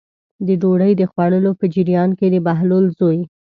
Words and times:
د 0.45 0.49
ډوډۍ 0.61 0.91
د 0.97 1.03
خوړلو 1.11 1.51
په 1.59 1.65
جریان 1.73 2.09
کې 2.19 2.27
د 2.33 2.35
بهلول 2.47 2.85
زوی. 2.97 3.19